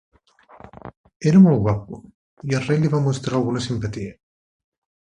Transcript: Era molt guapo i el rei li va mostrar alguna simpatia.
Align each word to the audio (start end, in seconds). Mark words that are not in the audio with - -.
Era 1.33 1.41
molt 1.43 1.61
guapo 1.67 2.01
i 2.53 2.59
el 2.61 2.67
rei 2.71 2.83
li 2.83 2.93
va 2.97 3.05
mostrar 3.11 3.39
alguna 3.41 3.65
simpatia. 3.71 4.21